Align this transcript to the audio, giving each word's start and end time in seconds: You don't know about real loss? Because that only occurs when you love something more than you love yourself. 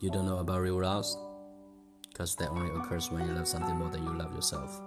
You 0.00 0.10
don't 0.10 0.26
know 0.26 0.38
about 0.38 0.60
real 0.60 0.82
loss? 0.82 1.16
Because 2.08 2.34
that 2.36 2.50
only 2.50 2.70
occurs 2.78 3.10
when 3.10 3.26
you 3.26 3.32
love 3.32 3.48
something 3.48 3.76
more 3.76 3.88
than 3.88 4.04
you 4.04 4.12
love 4.12 4.34
yourself. 4.34 4.80